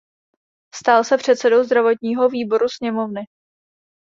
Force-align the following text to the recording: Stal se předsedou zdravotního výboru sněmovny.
Stal 0.75 1.03
se 1.05 1.17
předsedou 1.17 1.63
zdravotního 1.63 2.29
výboru 2.29 2.69
sněmovny. 2.69 3.21